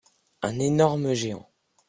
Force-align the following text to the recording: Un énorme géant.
Un 0.41 0.57
énorme 0.57 1.13
géant. 1.13 1.47